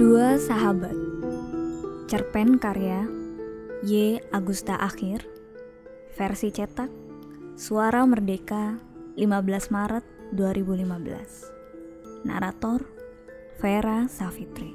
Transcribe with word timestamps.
Dua 0.00 0.40
Sahabat 0.40 0.96
Cerpen 2.08 2.56
karya 2.56 3.04
Y. 3.84 4.16
Agusta 4.32 4.72
Akhir 4.80 5.28
Versi 6.16 6.48
cetak 6.48 6.88
Suara 7.52 8.08
Merdeka 8.08 8.80
15 9.20 9.28
Maret 9.68 10.00
2015 10.32 12.24
Narator 12.24 12.88
Vera 13.60 14.08
Savitri 14.08 14.72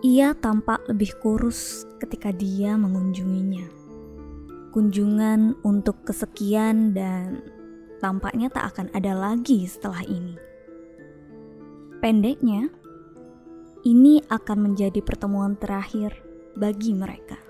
Ia 0.00 0.32
tampak 0.32 0.88
lebih 0.88 1.20
kurus 1.20 1.84
ketika 2.00 2.32
dia 2.32 2.80
mengunjunginya. 2.80 3.68
Kunjungan 4.72 5.60
untuk 5.60 6.08
kesekian 6.08 6.96
dan 6.96 7.44
tampaknya 8.00 8.48
tak 8.48 8.72
akan 8.72 8.88
ada 8.96 9.12
lagi 9.12 9.68
setelah 9.68 10.00
ini. 10.08 10.43
Pendeknya, 12.04 12.68
ini 13.80 14.20
akan 14.28 14.58
menjadi 14.60 15.00
pertemuan 15.00 15.56
terakhir 15.56 16.12
bagi 16.52 16.92
mereka. 16.92 17.40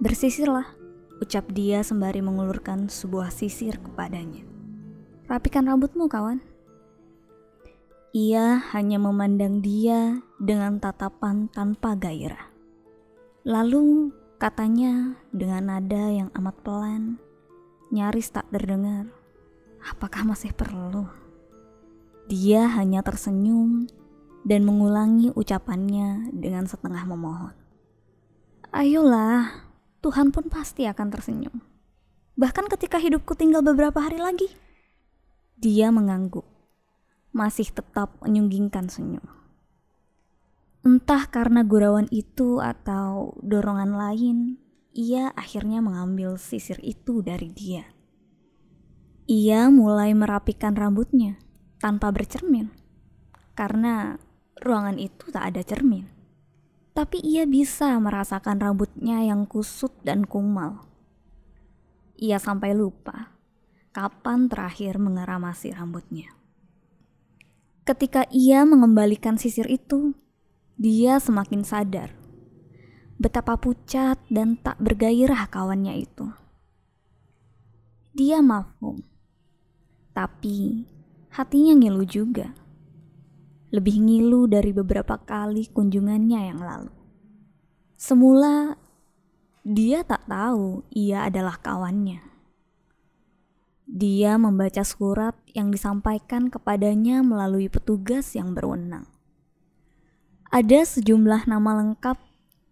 Bersisirlah, 0.00 0.72
ucap 1.20 1.52
dia 1.52 1.84
sembari 1.84 2.24
mengulurkan 2.24 2.88
sebuah 2.88 3.28
sisir 3.28 3.76
kepadanya. 3.76 4.40
Rapikan 5.28 5.68
rambutmu, 5.68 6.08
kawan. 6.08 6.40
Ia 8.16 8.56
hanya 8.72 8.96
memandang 8.96 9.60
dia 9.60 10.24
dengan 10.40 10.80
tatapan 10.80 11.52
tanpa 11.52 11.92
gairah. 11.92 12.48
Lalu 13.44 14.16
katanya 14.40 15.12
dengan 15.28 15.76
nada 15.76 16.08
yang 16.08 16.32
amat 16.40 16.56
pelan, 16.64 17.20
nyaris 17.92 18.32
tak 18.32 18.48
terdengar. 18.48 19.12
Apakah 19.84 20.24
masih 20.24 20.56
perlu? 20.56 21.27
Dia 22.28 22.68
hanya 22.76 23.00
tersenyum 23.00 23.88
dan 24.44 24.68
mengulangi 24.68 25.32
ucapannya 25.32 26.28
dengan 26.36 26.68
setengah 26.68 27.08
memohon. 27.08 27.56
Ayolah, 28.68 29.64
Tuhan 30.04 30.28
pun 30.28 30.52
pasti 30.52 30.84
akan 30.84 31.08
tersenyum. 31.08 31.56
Bahkan 32.36 32.68
ketika 32.68 33.00
hidupku 33.00 33.32
tinggal 33.32 33.64
beberapa 33.64 34.04
hari 34.04 34.20
lagi. 34.20 34.44
Dia 35.56 35.88
mengangguk 35.88 36.44
masih 37.32 37.72
tetap 37.72 38.20
menyunggingkan 38.20 38.92
senyum. 38.92 39.24
Entah 40.84 41.32
karena 41.32 41.64
gurauan 41.64 42.12
itu 42.12 42.60
atau 42.60 43.40
dorongan 43.40 43.96
lain, 43.96 44.60
ia 44.92 45.32
akhirnya 45.32 45.80
mengambil 45.80 46.36
sisir 46.36 46.76
itu 46.84 47.24
dari 47.24 47.48
dia. 47.56 47.88
Ia 49.24 49.72
mulai 49.72 50.12
merapikan 50.12 50.76
rambutnya 50.76 51.47
tanpa 51.78 52.10
bercermin, 52.10 52.70
karena 53.54 54.18
ruangan 54.62 54.98
itu 54.98 55.30
tak 55.30 55.54
ada 55.54 55.62
cermin. 55.62 56.06
Tapi 56.94 57.22
ia 57.22 57.46
bisa 57.46 57.94
merasakan 58.02 58.58
rambutnya 58.58 59.22
yang 59.22 59.46
kusut 59.46 59.94
dan 60.02 60.26
kumal. 60.26 60.82
Ia 62.18 62.42
sampai 62.42 62.74
lupa 62.74 63.38
kapan 63.94 64.50
terakhir 64.50 64.98
mengeramasi 64.98 65.74
rambutnya. 65.74 66.34
Ketika 67.86 68.26
ia 68.30 68.66
mengembalikan 68.66 69.38
sisir 69.38 69.66
itu, 69.70 70.14
dia 70.78 71.18
semakin 71.18 71.62
sadar 71.62 72.18
betapa 73.18 73.58
pucat 73.58 74.14
dan 74.30 74.54
tak 74.62 74.78
bergairah 74.78 75.50
kawannya 75.50 76.06
itu. 76.06 76.30
Dia 78.14 78.38
mafhum, 78.38 79.02
tapi 80.14 80.86
hatinya 81.38 81.78
ngilu 81.78 82.02
juga. 82.02 82.50
Lebih 83.70 84.02
ngilu 84.02 84.50
dari 84.50 84.74
beberapa 84.74 85.14
kali 85.22 85.70
kunjungannya 85.70 86.40
yang 86.50 86.58
lalu. 86.58 86.90
Semula, 87.94 88.74
dia 89.62 90.02
tak 90.02 90.26
tahu 90.26 90.82
ia 90.90 91.30
adalah 91.30 91.54
kawannya. 91.62 92.18
Dia 93.86 94.34
membaca 94.34 94.82
surat 94.82 95.38
yang 95.54 95.70
disampaikan 95.70 96.50
kepadanya 96.50 97.22
melalui 97.22 97.70
petugas 97.70 98.34
yang 98.34 98.50
berwenang. 98.58 99.06
Ada 100.50 100.98
sejumlah 100.98 101.46
nama 101.46 101.86
lengkap 101.86 102.18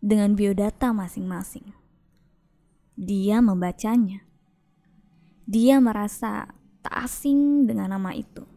dengan 0.02 0.34
biodata 0.34 0.90
masing-masing. 0.90 1.70
Dia 2.98 3.38
membacanya. 3.38 4.26
Dia 5.46 5.78
merasa 5.78 6.50
tak 6.82 7.06
asing 7.06 7.70
dengan 7.70 7.94
nama 7.94 8.10
itu. 8.10 8.55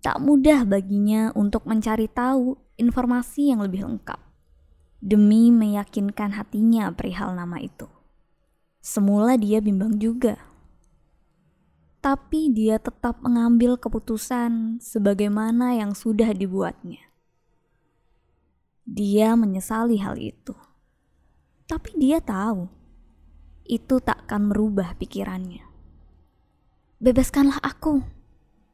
Tak 0.00 0.16
mudah 0.20 0.64
baginya 0.64 1.28
untuk 1.36 1.68
mencari 1.68 2.08
tahu 2.08 2.56
informasi 2.80 3.52
yang 3.52 3.60
lebih 3.60 3.84
lengkap 3.84 4.20
demi 5.00 5.48
meyakinkan 5.52 6.36
hatinya 6.36 6.92
perihal 6.92 7.36
nama 7.36 7.60
itu. 7.60 7.88
Semula 8.80 9.36
dia 9.36 9.60
bimbang 9.60 10.00
juga 10.00 10.50
tapi 12.00 12.48
dia 12.48 12.80
tetap 12.80 13.20
mengambil 13.20 13.76
keputusan 13.76 14.80
sebagaimana 14.80 15.76
yang 15.76 15.92
sudah 15.92 16.32
dibuatnya. 16.32 17.12
Dia 18.88 19.36
menyesali 19.36 20.00
hal 20.00 20.16
itu, 20.16 20.56
tapi 21.68 21.92
dia 22.00 22.18
tahu 22.24 22.66
itu 23.68 24.00
tak 24.00 24.26
akan 24.26 24.50
merubah 24.50 24.96
pikirannya. 24.96 25.62
Bebaskanlah 26.98 27.60
aku, 27.60 28.00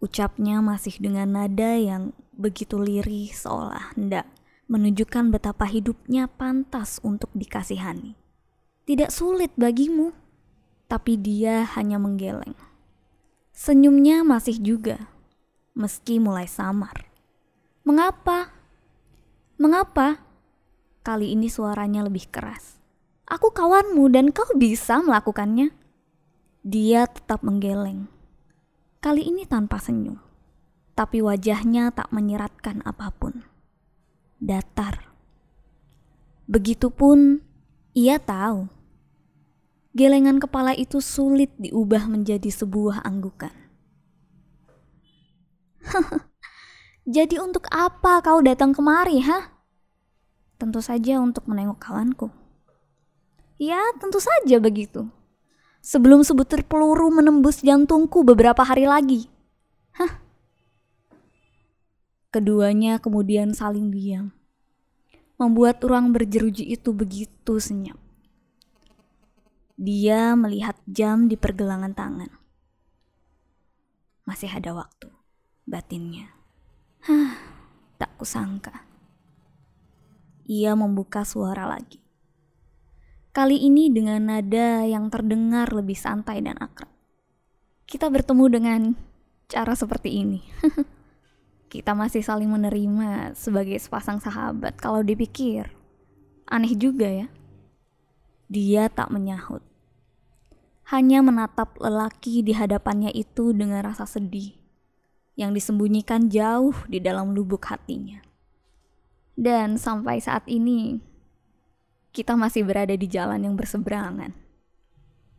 ucapnya 0.01 0.61
masih 0.61 0.97
dengan 1.01 1.33
nada 1.33 1.77
yang 1.77 2.13
begitu 2.37 2.77
lirih 2.77 3.33
seolah 3.33 3.97
hendak 3.97 4.29
menunjukkan 4.67 5.31
betapa 5.31 5.65
hidupnya 5.67 6.27
pantas 6.27 6.99
untuk 7.03 7.31
dikasihani. 7.33 8.19
Tidak 8.87 9.11
sulit 9.11 9.55
bagimu, 9.55 10.15
tapi 10.87 11.19
dia 11.19 11.67
hanya 11.75 11.99
menggeleng. 11.99 12.55
Senyumnya 13.55 14.23
masih 14.23 14.59
juga, 14.59 15.11
meski 15.75 16.19
mulai 16.19 16.47
samar. 16.47 17.09
Mengapa? 17.87 18.51
Mengapa? 19.57 20.23
Kali 21.07 21.35
ini 21.35 21.47
suaranya 21.47 22.03
lebih 22.03 22.27
keras. 22.31 22.83
Aku 23.27 23.51
kawanmu 23.55 24.11
dan 24.11 24.31
kau 24.31 24.47
bisa 24.59 25.03
melakukannya. 25.03 25.71
Dia 26.67 27.07
tetap 27.07 27.47
menggeleng. 27.47 28.11
Kali 29.07 29.23
ini 29.23 29.47
tanpa 29.47 29.79
senyum. 29.79 30.19
Tapi 30.99 31.23
wajahnya 31.23 31.95
tak 31.95 32.11
menyeratkan 32.11 32.83
apa 32.83 33.15
pun. 33.15 33.47
Datar. 34.43 35.15
Begitupun 36.51 37.39
ia 37.95 38.19
tahu 38.19 38.67
gelengan 39.95 40.43
kepala 40.43 40.75
itu 40.75 40.99
sulit 40.99 41.55
diubah 41.55 42.11
menjadi 42.11 42.51
sebuah 42.51 43.07
anggukan. 43.07 43.55
Jadi 47.07 47.39
untuk 47.39 47.71
apa 47.71 48.19
kau 48.27 48.43
datang 48.43 48.75
kemari, 48.75 49.23
ha? 49.23 49.55
Tentu 50.59 50.83
saja 50.83 51.23
untuk 51.23 51.47
menengok 51.47 51.79
kawanku. 51.79 52.35
Ya, 53.55 53.79
tentu 54.03 54.19
saja 54.19 54.59
begitu. 54.59 55.07
Sebelum 55.87 56.27
sebutir 56.27 56.67
peluru 56.67 57.15
menembus 57.15 57.63
jantungku 57.63 58.27
beberapa 58.27 58.67
hari 58.67 58.91
lagi. 58.91 59.31
Hah? 59.95 60.19
Keduanya 62.35 62.99
kemudian 62.99 63.55
saling 63.55 63.95
diam. 63.95 64.35
Membuat 65.39 65.79
ruang 65.87 66.11
berjeruji 66.11 66.67
itu 66.67 66.91
begitu 66.91 67.63
senyap. 67.63 67.95
Dia 69.79 70.35
melihat 70.35 70.75
jam 70.91 71.31
di 71.31 71.39
pergelangan 71.39 71.95
tangan. 71.95 72.35
Masih 74.27 74.51
ada 74.51 74.75
waktu, 74.75 75.07
batinnya. 75.71 76.35
Hah, 77.07 77.39
tak 77.95 78.11
kusangka. 78.19 78.83
Ia 80.51 80.75
membuka 80.75 81.23
suara 81.23 81.71
lagi. 81.71 82.06
Kali 83.37 83.69
ini 83.69 83.93
dengan 83.93 84.33
nada 84.33 84.81
yang 84.89 85.13
terdengar 85.13 85.69
lebih 85.69 85.93
santai 85.93 86.41
dan 86.41 86.57
akrab. 86.57 86.89
Kita 87.85 88.09
bertemu 88.09 88.45
dengan 88.49 88.81
cara 89.45 89.77
seperti 89.77 90.25
ini. 90.25 90.41
Kita 91.73 91.93
masih 91.93 92.25
saling 92.25 92.49
menerima 92.49 93.37
sebagai 93.37 93.77
sepasang 93.77 94.25
sahabat 94.25 94.81
kalau 94.81 95.05
dipikir. 95.05 95.69
Aneh 96.49 96.73
juga 96.81 97.13
ya. 97.13 97.29
Dia 98.49 98.89
tak 98.89 99.13
menyahut. 99.13 99.61
Hanya 100.89 101.21
menatap 101.21 101.77
lelaki 101.77 102.41
di 102.41 102.57
hadapannya 102.57 103.13
itu 103.13 103.53
dengan 103.53 103.85
rasa 103.85 104.09
sedih 104.09 104.57
yang 105.37 105.53
disembunyikan 105.53 106.33
jauh 106.33 106.73
di 106.89 107.05
dalam 107.05 107.37
lubuk 107.37 107.69
hatinya. 107.69 108.25
Dan 109.37 109.77
sampai 109.77 110.25
saat 110.25 110.49
ini, 110.49 111.05
kita 112.17 112.33
masih 112.33 112.65
berada 112.65 112.97
di 112.97 113.05
jalan 113.05 113.45
yang 113.45 113.61
berseberangan. 113.61 114.33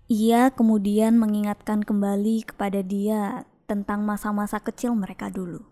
Ia 0.06 0.54
kemudian 0.54 1.18
mengingatkan 1.18 1.82
kembali 1.82 2.46
kepada 2.54 2.86
dia 2.86 3.50
tentang 3.66 4.06
masa-masa 4.06 4.62
kecil 4.62 4.94
mereka 4.94 5.34
dulu. 5.34 5.66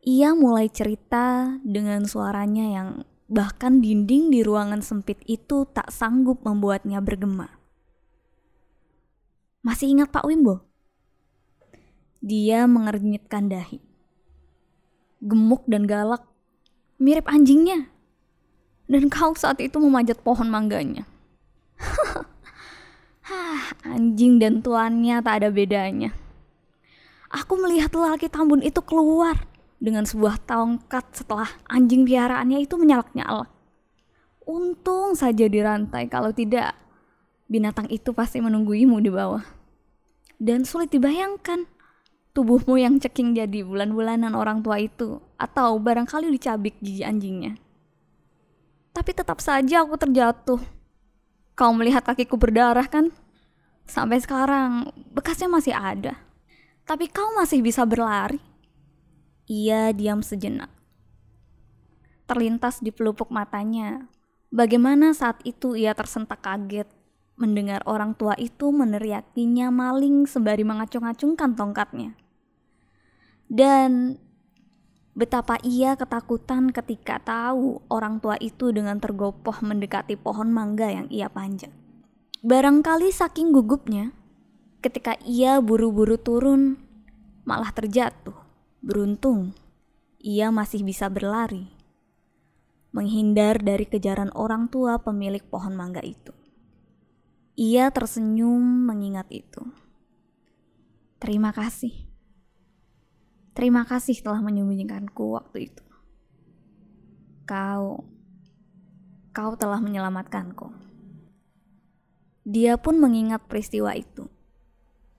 Ia 0.00 0.32
mulai 0.32 0.72
cerita 0.72 1.60
dengan 1.60 2.08
suaranya 2.08 2.66
yang 2.72 2.88
bahkan 3.28 3.84
dinding 3.84 4.32
di 4.32 4.40
ruangan 4.40 4.80
sempit 4.80 5.20
itu 5.28 5.68
tak 5.68 5.92
sanggup 5.92 6.40
membuatnya 6.40 7.04
bergema. 7.04 7.52
Masih 9.60 9.92
ingat 9.92 10.10
Pak 10.10 10.26
Wimbo? 10.26 10.64
Dia 12.18 12.64
mengernyitkan 12.64 13.46
dahi. 13.46 13.78
Gemuk 15.22 15.62
dan 15.70 15.86
galak, 15.86 16.26
mirip 16.98 17.28
anjingnya. 17.30 17.91
Dan 18.92 19.08
kau 19.08 19.32
saat 19.32 19.56
itu 19.64 19.80
memanjat 19.80 20.20
pohon 20.20 20.52
mangganya. 20.52 21.08
Hah, 23.32 23.72
anjing 23.88 24.36
dan 24.36 24.60
tuannya 24.60 25.24
tak 25.24 25.40
ada 25.40 25.48
bedanya. 25.48 26.12
Aku 27.32 27.56
melihat 27.56 27.88
lelaki 27.96 28.28
tambun 28.28 28.60
itu 28.60 28.84
keluar 28.84 29.48
dengan 29.80 30.04
sebuah 30.04 30.44
tongkat 30.44 31.08
setelah 31.16 31.48
anjing 31.72 32.04
piaraannya 32.04 32.60
itu 32.60 32.76
menyalak-nyalak. 32.76 33.48
Untung 34.44 35.16
saja 35.16 35.48
dirantai, 35.48 36.12
kalau 36.12 36.28
tidak 36.36 36.76
binatang 37.48 37.88
itu 37.88 38.12
pasti 38.12 38.44
menungguimu 38.44 39.00
di 39.00 39.08
bawah. 39.08 39.40
Dan 40.36 40.68
sulit 40.68 40.92
dibayangkan 40.92 41.64
tubuhmu 42.36 42.76
yang 42.76 43.00
ceking 43.00 43.32
jadi 43.32 43.64
bulan-bulanan 43.64 44.36
orang 44.36 44.60
tua 44.60 44.76
itu 44.84 45.16
atau 45.40 45.80
barangkali 45.80 46.28
dicabik 46.28 46.76
gigi 46.84 47.08
anjingnya. 47.08 47.56
Tapi 48.92 49.10
tetap 49.16 49.40
saja 49.40 49.82
aku 49.82 49.96
terjatuh 49.96 50.60
Kau 51.52 51.70
melihat 51.76 52.00
kakiku 52.00 52.40
berdarah 52.40 52.88
kan? 52.88 53.12
Sampai 53.84 54.24
sekarang 54.24 54.88
bekasnya 55.12 55.52
masih 55.52 55.74
ada. 55.76 56.16
Tapi 56.88 57.12
kau 57.12 57.36
masih 57.36 57.60
bisa 57.60 57.84
berlari. 57.84 58.40
Ia 59.52 59.92
diam 59.92 60.24
sejenak. 60.24 60.72
Terlintas 62.24 62.80
di 62.80 62.88
pelupuk 62.88 63.28
matanya. 63.28 64.08
Bagaimana 64.48 65.12
saat 65.12 65.44
itu 65.44 65.76
ia 65.76 65.92
tersentak 65.92 66.40
kaget 66.40 66.88
mendengar 67.36 67.84
orang 67.84 68.16
tua 68.16 68.32
itu 68.40 68.72
meneriakinya 68.72 69.68
maling 69.68 70.24
sembari 70.24 70.64
mengacung-acungkan 70.64 71.52
tongkatnya. 71.52 72.16
Dan 73.52 74.16
Betapa 75.12 75.60
ia 75.60 75.92
ketakutan 75.92 76.72
ketika 76.72 77.20
tahu 77.20 77.84
orang 77.92 78.16
tua 78.16 78.40
itu 78.40 78.72
dengan 78.72 78.96
tergopoh 78.96 79.60
mendekati 79.60 80.16
pohon 80.16 80.48
mangga 80.48 80.88
yang 80.88 81.04
ia 81.12 81.28
panjat. 81.28 81.68
Barangkali 82.40 83.12
saking 83.12 83.52
gugupnya, 83.52 84.16
ketika 84.80 85.20
ia 85.28 85.60
buru-buru 85.60 86.16
turun, 86.16 86.80
malah 87.44 87.68
terjatuh. 87.76 88.34
Beruntung, 88.80 89.52
ia 90.18 90.48
masih 90.50 90.82
bisa 90.82 91.06
berlari, 91.12 91.70
menghindar 92.90 93.62
dari 93.62 93.86
kejaran 93.86 94.32
orang 94.34 94.66
tua 94.72 94.98
pemilik 94.98 95.44
pohon 95.44 95.76
mangga 95.76 96.02
itu. 96.02 96.34
Ia 97.54 97.92
tersenyum 97.92 98.88
mengingat 98.88 99.28
itu. 99.28 99.62
Terima 101.20 101.54
kasih 101.54 102.11
Terima 103.52 103.84
kasih 103.84 104.16
telah 104.24 104.40
menyembunyikanku 104.40 105.36
waktu 105.36 105.68
itu. 105.68 105.84
Kau, 107.44 108.00
kau 109.36 109.52
telah 109.60 109.76
menyelamatkanku. 109.76 110.72
Dia 112.48 112.80
pun 112.80 112.96
mengingat 112.96 113.44
peristiwa 113.44 113.92
itu. 113.92 114.24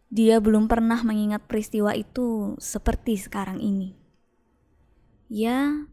Dia 0.10 0.42
belum 0.42 0.66
pernah 0.66 0.98
mengingat 1.06 1.46
peristiwa 1.46 1.94
itu 1.94 2.58
seperti 2.58 3.22
sekarang 3.22 3.62
ini. 3.62 3.94
Ya, 5.30 5.86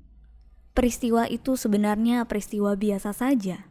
peristiwa 0.73 1.29
itu 1.29 1.61
sebenarnya 1.61 2.25
peristiwa 2.25 2.73
biasa 2.73 3.13
saja. 3.13 3.69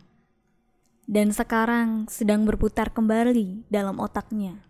Dan 1.09 1.33
sekarang 1.33 2.05
sedang 2.05 2.45
berputar 2.45 2.93
kembali 2.93 3.65
dalam 3.65 3.97
otaknya, 3.97 4.61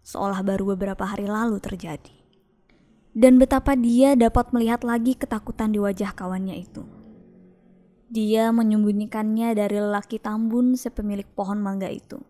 seolah 0.00 0.40
baru 0.40 0.72
beberapa 0.72 1.04
hari 1.04 1.28
lalu 1.28 1.60
terjadi 1.60 2.25
dan 3.16 3.40
betapa 3.40 3.72
dia 3.72 4.12
dapat 4.12 4.52
melihat 4.52 4.84
lagi 4.84 5.16
ketakutan 5.16 5.72
di 5.72 5.80
wajah 5.80 6.12
kawannya 6.12 6.60
itu. 6.60 6.84
Dia 8.12 8.52
menyembunyikannya 8.52 9.56
dari 9.56 9.80
lelaki 9.80 10.20
tambun 10.20 10.76
sepemilik 10.76 11.24
pohon 11.32 11.64
mangga 11.64 11.88
itu. 11.88 12.20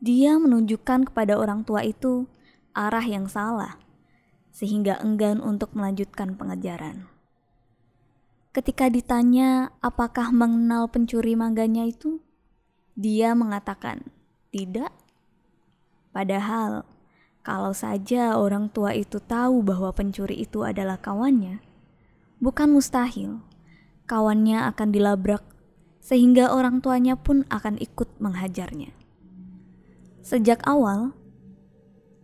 Dia 0.00 0.40
menunjukkan 0.40 1.12
kepada 1.12 1.36
orang 1.36 1.68
tua 1.68 1.84
itu 1.84 2.24
arah 2.72 3.04
yang 3.04 3.28
salah, 3.28 3.76
sehingga 4.56 4.96
enggan 5.04 5.44
untuk 5.44 5.76
melanjutkan 5.76 6.32
pengejaran. 6.32 7.12
Ketika 8.56 8.88
ditanya 8.88 9.76
apakah 9.84 10.32
mengenal 10.32 10.88
pencuri 10.88 11.36
mangganya 11.36 11.84
itu, 11.84 12.24
dia 12.96 13.36
mengatakan 13.36 14.00
tidak. 14.48 14.88
Padahal 16.16 16.88
kalau 17.46 17.70
saja 17.70 18.34
orang 18.34 18.66
tua 18.74 18.90
itu 18.90 19.22
tahu 19.22 19.62
bahwa 19.62 19.94
pencuri 19.94 20.42
itu 20.42 20.66
adalah 20.66 20.98
kawannya, 20.98 21.62
bukan 22.42 22.74
mustahil 22.74 23.38
kawannya 24.10 24.66
akan 24.66 24.90
dilabrak 24.90 25.46
sehingga 26.02 26.50
orang 26.50 26.82
tuanya 26.82 27.14
pun 27.14 27.46
akan 27.46 27.78
ikut 27.78 28.18
menghajarnya. 28.18 28.90
Sejak 30.26 30.66
awal, 30.66 31.14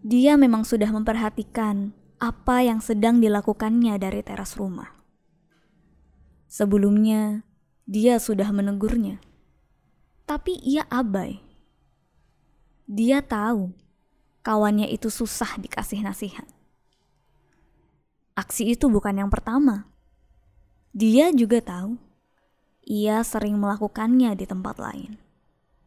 dia 0.03 0.35
memang 0.35 0.67
sudah 0.67 0.91
memperhatikan 0.91 1.95
apa 2.19 2.67
yang 2.67 2.83
sedang 2.83 3.23
dilakukannya 3.23 3.95
dari 4.03 4.27
teras 4.27 4.59
rumah. 4.59 4.91
Sebelumnya, 6.51 7.47
dia 7.87 8.19
sudah 8.19 8.51
menegurnya, 8.51 9.23
tapi 10.27 10.59
ia 10.67 10.83
abai. 10.91 11.39
Dia 12.91 13.23
tahu 13.23 13.71
kawannya 14.43 14.91
itu 14.91 15.09
susah 15.09 15.59
dikasih 15.59 16.03
nasihat. 16.03 16.47
Aksi 18.35 18.75
itu 18.75 18.91
bukan 18.91 19.23
yang 19.23 19.31
pertama. 19.31 19.87
Dia 20.93 21.33
juga 21.33 21.63
tahu 21.63 21.97
ia 22.83 23.23
sering 23.23 23.57
melakukannya 23.57 24.35
di 24.35 24.45
tempat 24.45 24.77
lain. 24.83 25.17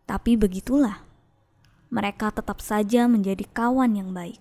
Tapi 0.07 0.39
begitulah, 0.39 1.03
mereka 1.91 2.31
tetap 2.31 2.63
saja 2.63 3.05
menjadi 3.11 3.43
kawan 3.51 3.99
yang 3.99 4.09
baik. 4.15 4.39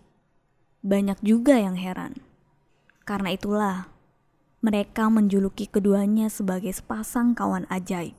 Banyak 0.84 1.18
juga 1.24 1.58
yang 1.58 1.74
heran. 1.74 2.20
Karena 3.02 3.34
itulah, 3.34 3.90
mereka 4.62 5.10
menjuluki 5.10 5.68
keduanya 5.68 6.30
sebagai 6.30 6.72
sepasang 6.72 7.34
kawan 7.34 7.68
ajaib. 7.68 8.16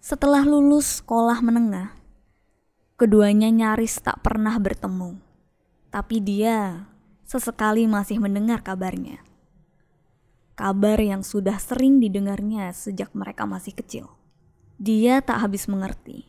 Setelah 0.00 0.42
lulus 0.48 1.04
sekolah 1.04 1.44
menengah, 1.44 1.99
Keduanya 3.00 3.48
nyaris 3.48 3.96
tak 4.04 4.20
pernah 4.20 4.60
bertemu, 4.60 5.16
tapi 5.88 6.20
dia 6.20 6.84
sesekali 7.24 7.88
masih 7.88 8.20
mendengar 8.20 8.60
kabarnya. 8.60 9.24
Kabar 10.52 11.00
yang 11.00 11.24
sudah 11.24 11.56
sering 11.56 11.96
didengarnya 11.96 12.68
sejak 12.76 13.16
mereka 13.16 13.48
masih 13.48 13.72
kecil. 13.72 14.12
Dia 14.76 15.24
tak 15.24 15.48
habis 15.48 15.64
mengerti 15.64 16.28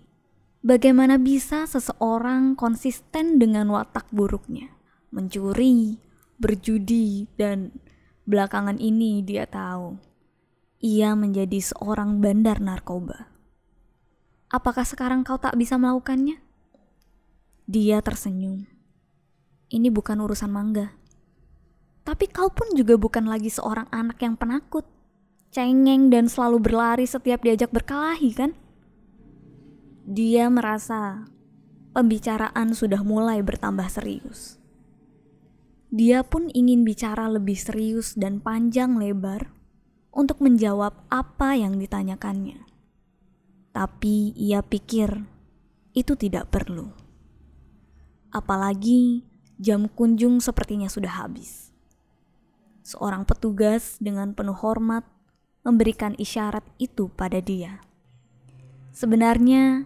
bagaimana 0.64 1.20
bisa 1.20 1.68
seseorang 1.68 2.56
konsisten 2.56 3.36
dengan 3.36 3.68
watak 3.76 4.08
buruknya, 4.08 4.72
mencuri, 5.12 6.00
berjudi, 6.40 7.28
dan 7.36 7.76
belakangan 8.24 8.80
ini 8.80 9.20
dia 9.20 9.44
tahu 9.44 10.00
ia 10.80 11.20
menjadi 11.20 11.60
seorang 11.60 12.24
bandar 12.24 12.64
narkoba. 12.64 13.28
Apakah 14.48 14.88
sekarang 14.88 15.28
kau 15.28 15.36
tak 15.36 15.60
bisa 15.60 15.76
melakukannya? 15.76 16.51
Dia 17.70 18.02
tersenyum. 18.02 18.66
Ini 19.70 19.94
bukan 19.94 20.18
urusan 20.22 20.50
mangga. 20.50 20.98
Tapi 22.02 22.26
kau 22.28 22.50
pun 22.50 22.74
juga 22.74 22.98
bukan 22.98 23.30
lagi 23.30 23.54
seorang 23.54 23.86
anak 23.94 24.18
yang 24.26 24.34
penakut, 24.34 24.84
cengeng 25.54 26.10
dan 26.10 26.26
selalu 26.26 26.58
berlari 26.58 27.06
setiap 27.06 27.46
diajak 27.46 27.70
berkelahi 27.70 28.34
kan? 28.34 28.52
Dia 30.10 30.50
merasa 30.50 31.30
pembicaraan 31.94 32.74
sudah 32.74 33.06
mulai 33.06 33.46
bertambah 33.46 33.86
serius. 33.92 34.58
Dia 35.92 36.24
pun 36.24 36.48
ingin 36.56 36.88
bicara 36.88 37.28
lebih 37.28 37.60
serius 37.60 38.16
dan 38.16 38.40
panjang 38.40 38.96
lebar 38.96 39.52
untuk 40.12 40.40
menjawab 40.40 40.96
apa 41.12 41.60
yang 41.60 41.78
ditanyakannya. 41.78 42.64
Tapi 43.72 44.36
ia 44.36 44.64
pikir 44.64 45.24
itu 45.92 46.16
tidak 46.16 46.48
perlu. 46.52 47.01
Apalagi 48.32 49.28
jam 49.60 49.92
kunjung 49.92 50.40
sepertinya 50.40 50.88
sudah 50.88 51.22
habis. 51.22 51.70
Seorang 52.82 53.28
petugas 53.28 54.00
dengan 54.02 54.34
penuh 54.34 54.58
hormat 54.58 55.06
memberikan 55.62 56.18
isyarat 56.18 56.66
itu 56.82 57.12
pada 57.14 57.38
dia. 57.38 57.84
Sebenarnya, 58.92 59.86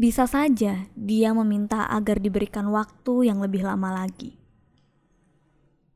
bisa 0.00 0.24
saja 0.24 0.88
dia 0.96 1.28
meminta 1.36 1.84
agar 1.90 2.16
diberikan 2.22 2.70
waktu 2.72 3.28
yang 3.28 3.42
lebih 3.44 3.66
lama 3.66 4.04
lagi. 4.04 4.40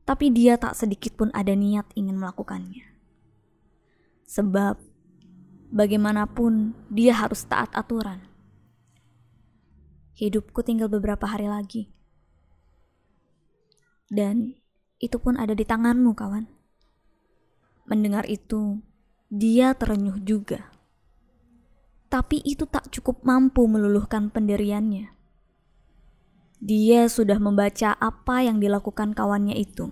tapi 0.05 0.29
dia 0.29 0.55
tak 0.55 0.77
sedikit 0.77 1.17
pun 1.17 1.33
ada 1.33 1.51
niat 1.57 1.89
ingin 1.97 2.15
melakukannya. 2.21 2.85
Sebab 4.29 4.77
bagaimanapun 5.73 6.77
dia 6.93 7.17
harus 7.17 7.41
taat 7.49 7.73
aturan. 7.73 8.21
Hidupku 10.15 10.63
tinggal 10.63 10.87
beberapa 10.87 11.27
hari 11.27 11.51
lagi. 11.51 11.91
Dan 14.07 14.55
itu 15.03 15.19
pun 15.19 15.35
ada 15.35 15.51
di 15.51 15.67
tanganmu, 15.67 16.15
kawan. 16.15 16.47
Mendengar 17.83 18.23
itu, 18.31 18.79
dia 19.27 19.75
terenyuh 19.75 20.23
juga. 20.23 20.71
Tapi 22.07 22.39
itu 22.47 22.63
tak 22.63 22.95
cukup 22.95 23.27
mampu 23.27 23.67
meluluhkan 23.67 24.31
pendiriannya. 24.31 25.11
Dia 26.63 27.11
sudah 27.11 27.35
membaca 27.35 27.91
apa 27.99 28.47
yang 28.47 28.63
dilakukan 28.63 29.11
kawannya 29.11 29.59
itu. 29.59 29.91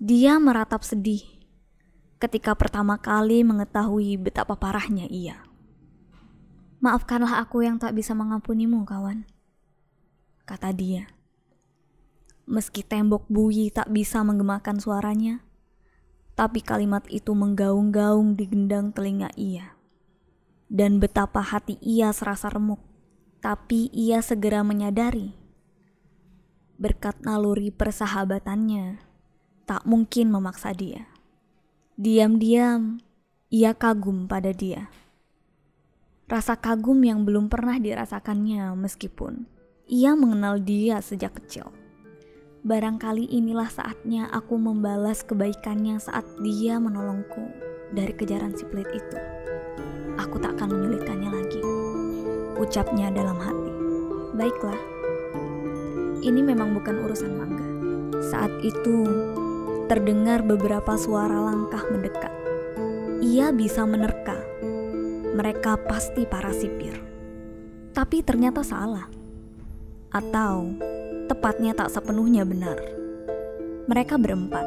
Dia 0.00 0.40
meratap 0.40 0.80
sedih 0.80 1.22
ketika 2.16 2.56
pertama 2.56 2.96
kali 2.96 3.44
mengetahui 3.44 4.16
betapa 4.16 4.56
parahnya 4.56 5.04
ia. 5.12 5.44
Maafkanlah 6.84 7.40
aku 7.40 7.64
yang 7.64 7.80
tak 7.80 7.96
bisa 7.96 8.12
mengampunimu, 8.12 8.84
kawan, 8.84 9.24
kata 10.44 10.68
dia. 10.76 11.08
Meski 12.44 12.84
tembok 12.84 13.24
buyi 13.32 13.72
tak 13.72 13.88
bisa 13.88 14.20
menggemakan 14.20 14.76
suaranya, 14.76 15.40
tapi 16.36 16.60
kalimat 16.60 17.08
itu 17.08 17.32
menggaung-gaung 17.32 18.36
di 18.36 18.44
gendang 18.44 18.92
telinga 18.92 19.32
ia. 19.32 19.80
Dan 20.68 21.00
betapa 21.00 21.40
hati 21.40 21.80
ia 21.80 22.12
serasa 22.12 22.52
remuk, 22.52 22.84
tapi 23.40 23.88
ia 23.96 24.20
segera 24.20 24.60
menyadari 24.60 25.40
berkat 26.74 27.22
naluri 27.22 27.70
persahabatannya, 27.70 28.98
tak 29.64 29.86
mungkin 29.86 30.28
memaksa 30.28 30.74
dia. 30.74 31.06
Diam-diam, 31.94 32.98
ia 33.48 33.72
kagum 33.72 34.26
pada 34.26 34.50
dia. 34.50 34.90
Rasa 36.24 36.56
kagum 36.56 37.04
yang 37.04 37.28
belum 37.28 37.52
pernah 37.52 37.76
dirasakannya 37.76 38.72
meskipun 38.80 39.44
ia 39.84 40.16
mengenal 40.16 40.56
dia 40.56 41.04
sejak 41.04 41.36
kecil. 41.36 41.68
Barangkali 42.64 43.28
inilah 43.28 43.68
saatnya 43.68 44.32
aku 44.32 44.56
membalas 44.56 45.20
kebaikannya 45.20 46.00
saat 46.00 46.24
dia 46.40 46.80
menolongku 46.80 47.44
dari 47.92 48.16
kejaran 48.16 48.56
si 48.56 48.64
pelit 48.64 48.88
itu. 48.96 49.18
Aku 50.16 50.40
tak 50.40 50.56
akan 50.56 50.72
menyulitkannya 50.72 51.28
lagi. 51.28 51.60
Ucapnya 52.56 53.12
dalam 53.12 53.36
hati. 53.36 53.72
Baiklah, 54.32 54.80
ini 56.24 56.40
memang 56.40 56.72
bukan 56.72 57.04
urusan 57.04 57.32
mangga. 57.36 57.68
Saat 58.32 58.64
itu, 58.64 59.04
terdengar 59.92 60.40
beberapa 60.40 60.96
suara 60.96 61.36
langkah 61.36 61.84
mendekat. 61.92 62.32
Ia 63.20 63.52
bisa 63.52 63.84
menerka. 63.84 64.40
Mereka 65.34 65.90
pasti 65.90 66.22
para 66.30 66.54
sipir. 66.54 66.94
Tapi 67.90 68.22
ternyata 68.22 68.62
salah. 68.62 69.10
Atau 70.14 70.78
tepatnya 71.26 71.74
tak 71.74 71.90
sepenuhnya 71.90 72.46
benar. 72.46 72.78
Mereka 73.90 74.14
berempat. 74.14 74.62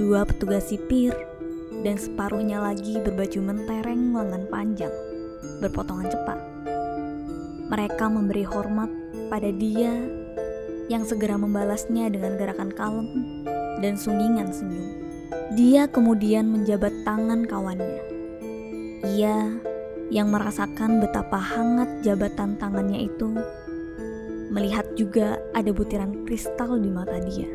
Dua 0.00 0.24
petugas 0.24 0.72
sipir 0.72 1.12
dan 1.84 2.00
separuhnya 2.00 2.56
lagi 2.56 2.96
berbaju 3.04 3.52
mentereng 3.52 4.16
lengan 4.16 4.48
panjang, 4.48 4.94
berpotongan 5.60 6.08
cepat. 6.08 6.38
Mereka 7.68 8.08
memberi 8.08 8.48
hormat 8.48 8.88
pada 9.28 9.52
dia 9.52 9.92
yang 10.88 11.04
segera 11.04 11.36
membalasnya 11.36 12.08
dengan 12.08 12.40
gerakan 12.40 12.72
kalem 12.72 13.08
dan 13.84 14.00
sunggingan 14.00 14.48
senyum. 14.56 14.88
Dia 15.52 15.84
kemudian 15.84 16.48
menjabat 16.48 16.96
tangan 17.04 17.44
kawannya. 17.44 18.13
Ia 19.04 19.52
yang 20.08 20.32
merasakan 20.32 21.04
betapa 21.04 21.36
hangat 21.36 22.00
jabatan 22.00 22.56
tangannya 22.56 23.04
itu, 23.04 23.36
melihat 24.48 24.88
juga 24.96 25.36
ada 25.52 25.68
butiran 25.76 26.24
kristal 26.24 26.80
di 26.80 26.88
mata 26.88 27.20
dia. 27.20 27.48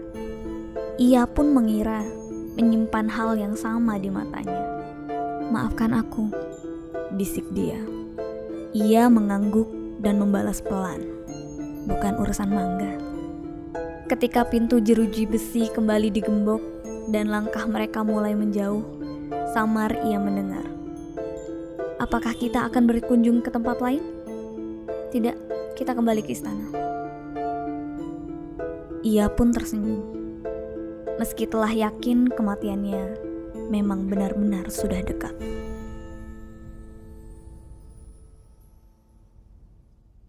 Ia 1.01 1.25
pun 1.25 1.49
mengira 1.49 2.05
menyimpan 2.53 3.09
hal 3.09 3.33
yang 3.39 3.57
sama 3.57 3.97
di 3.97 4.13
matanya. 4.13 4.61
Maafkan 5.49 5.97
aku, 5.97 6.29
bisik 7.17 7.49
dia. 7.57 7.81
Ia 8.77 9.09
mengangguk 9.09 9.65
dan 10.05 10.21
membalas 10.21 10.61
pelan. 10.61 11.01
Bukan 11.89 12.13
urusan 12.21 12.53
mangga. 12.53 12.93
Ketika 14.05 14.45
pintu 14.45 14.77
jeruji 14.77 15.25
besi 15.25 15.65
kembali 15.73 16.13
digembok 16.13 16.61
dan 17.09 17.33
langkah 17.33 17.65
mereka 17.65 18.05
mulai 18.05 18.37
menjauh, 18.37 18.85
samar 19.57 19.89
ia 20.05 20.21
mendengar. 20.21 20.68
Apakah 21.99 22.31
kita 22.31 22.63
akan 22.71 22.87
berkunjung 22.87 23.43
ke 23.43 23.51
tempat 23.51 23.83
lain? 23.83 23.99
Tidak, 25.11 25.35
kita 25.75 25.91
kembali 25.91 26.23
ke 26.23 26.31
istana. 26.31 26.71
Ia 29.03 29.27
pun 29.27 29.51
tersenyum. 29.51 29.99
Meski 31.19 31.43
telah 31.43 31.67
yakin 31.67 32.31
kematiannya 32.31 33.19
memang 33.67 34.07
benar-benar 34.07 34.71
sudah 34.71 35.03
dekat. 35.03 35.35